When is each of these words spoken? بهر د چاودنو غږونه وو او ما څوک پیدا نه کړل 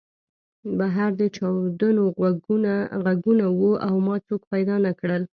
بهر 0.79 1.09
د 1.21 1.21
چاودنو 1.35 2.03
غږونه 3.07 3.45
وو 3.59 3.71
او 3.87 3.95
ما 4.05 4.15
څوک 4.27 4.41
پیدا 4.51 4.75
نه 4.85 4.91
کړل 4.99 5.23